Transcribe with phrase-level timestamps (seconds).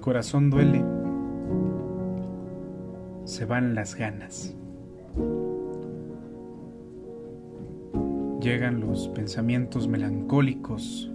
[0.00, 0.84] corazón duele,
[3.24, 4.54] se van las ganas.
[8.40, 11.10] Llegan los pensamientos melancólicos.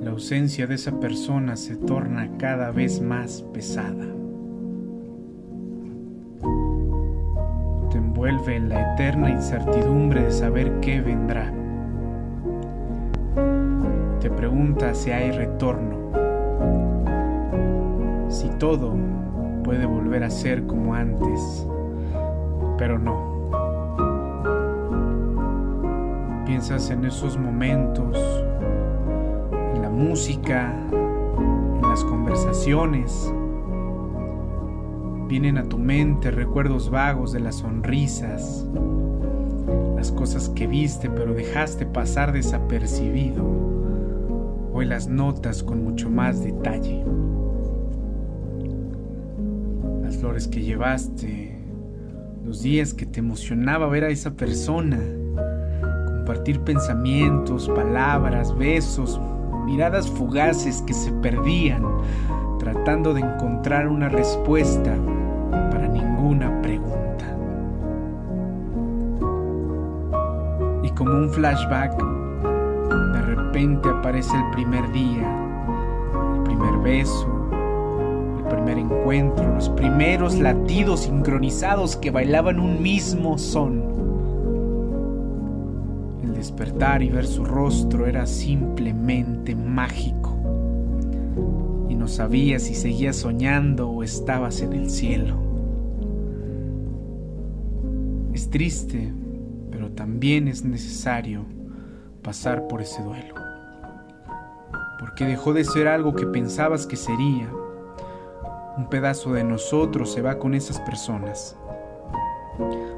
[0.00, 4.06] La ausencia de esa persona se torna cada vez más pesada.
[7.90, 11.52] Te envuelve en la eterna incertidumbre de saber qué vendrá.
[14.20, 16.04] Te pregunta si hay retorno,
[18.34, 18.92] si todo
[19.62, 21.66] puede volver a ser como antes,
[22.76, 23.32] pero no.
[26.44, 28.18] Piensas en esos momentos,
[29.74, 33.32] en la música, en las conversaciones.
[35.28, 38.66] Vienen a tu mente recuerdos vagos de las sonrisas,
[39.94, 43.44] las cosas que viste pero dejaste pasar desapercibido.
[44.72, 47.04] Hoy las notas con mucho más detalle.
[50.24, 51.54] Flores que llevaste,
[52.46, 54.98] los días que te emocionaba ver a esa persona
[56.06, 59.20] compartir pensamientos, palabras, besos,
[59.66, 61.84] miradas fugaces que se perdían
[62.58, 64.96] tratando de encontrar una respuesta
[65.70, 67.26] para ninguna pregunta.
[70.82, 72.02] Y como un flashback,
[73.12, 75.30] de repente aparece el primer día,
[76.38, 77.33] el primer beso,
[78.84, 83.94] encuentro, los primeros latidos sincronizados que bailaban un mismo son
[86.44, 90.36] despertar y ver su rostro era simplemente mágico.
[91.88, 95.38] Y no sabías si seguías soñando o estabas en el cielo.
[98.34, 99.10] Es triste,
[99.70, 101.46] pero también es necesario
[102.20, 103.34] pasar por ese duelo.
[105.00, 107.48] Porque dejó de ser algo que pensabas que sería.
[108.76, 111.56] Un pedazo de nosotros se va con esas personas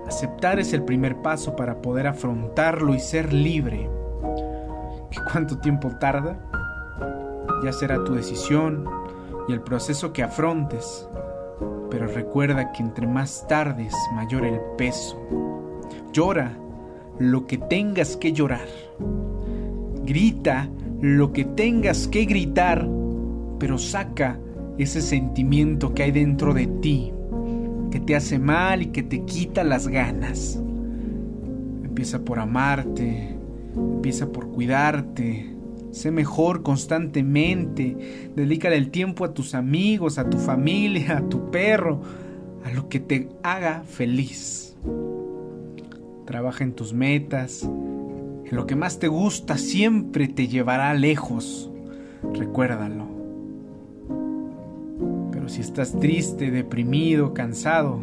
[0.07, 3.91] Aceptar es el primer paso para poder afrontarlo y ser libre.
[5.11, 6.39] ¿Qué cuánto tiempo tarda?
[7.65, 8.85] Ya será tu decisión
[9.49, 11.09] y el proceso que afrontes.
[11.91, 15.21] Pero recuerda que entre más tardes, mayor el peso.
[16.13, 16.53] Llora
[17.19, 18.69] lo que tengas que llorar.
[20.05, 20.69] Grita
[21.01, 22.87] lo que tengas que gritar,
[23.59, 24.39] pero saca
[24.79, 27.13] ese sentimiento que hay dentro de ti
[27.91, 30.61] que te hace mal y que te quita las ganas.
[31.83, 33.37] Empieza por amarte,
[33.75, 35.55] empieza por cuidarte,
[35.93, 42.03] sé mejor constantemente, dedícale el tiempo a tus amigos, a tu familia, a tu perro,
[42.65, 44.77] a lo que te haga feliz.
[46.27, 51.71] Trabaja en tus metas, en lo que más te gusta siempre te llevará lejos.
[52.35, 53.16] Recuérdalo
[55.49, 58.01] si estás triste, deprimido, cansado,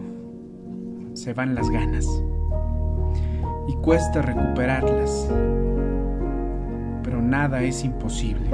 [1.14, 2.08] se van las ganas.
[3.68, 5.30] Y cuesta recuperarlas.
[7.04, 8.50] Pero nada es imposible.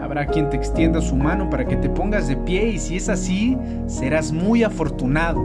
[0.00, 3.08] Habrá quien te extienda su mano para que te pongas de pie y si es
[3.08, 5.40] así, serás muy afortunado.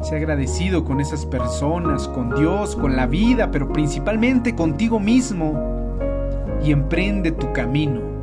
[0.00, 5.52] Sé agradecido con esas personas, con Dios, con la vida, pero principalmente contigo mismo.
[6.62, 8.13] Y emprende tu camino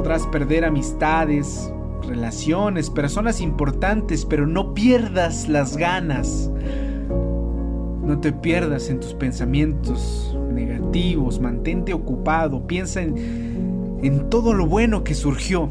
[0.00, 1.70] podrás perder amistades,
[2.08, 6.50] relaciones, personas importantes, pero no pierdas las ganas.
[8.02, 15.04] No te pierdas en tus pensamientos negativos, mantente ocupado, piensa en, en todo lo bueno
[15.04, 15.68] que surgió.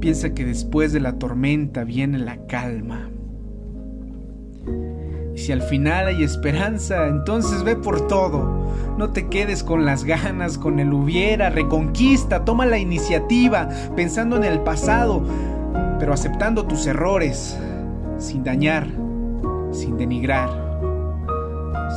[0.00, 3.10] Piensa que después de la tormenta viene la calma.
[5.40, 8.74] Y si al final hay esperanza, entonces ve por todo.
[8.98, 14.44] No te quedes con las ganas, con el hubiera, reconquista, toma la iniciativa, pensando en
[14.44, 15.22] el pasado,
[15.98, 17.58] pero aceptando tus errores,
[18.18, 18.86] sin dañar,
[19.72, 20.50] sin denigrar.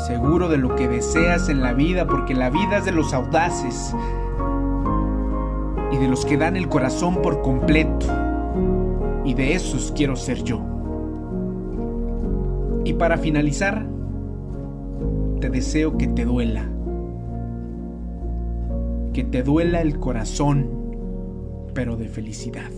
[0.07, 3.93] Seguro de lo que deseas en la vida, porque la vida es de los audaces
[5.91, 8.05] y de los que dan el corazón por completo.
[9.25, 10.72] Y de esos quiero ser yo.
[12.85, 13.85] Y para finalizar,
[15.39, 16.69] te deseo que te duela.
[19.13, 20.67] Que te duela el corazón,
[21.73, 22.71] pero de felicidad.